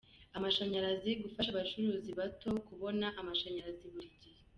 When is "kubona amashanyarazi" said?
2.67-3.85